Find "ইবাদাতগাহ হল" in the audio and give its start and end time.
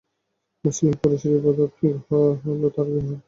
1.37-2.61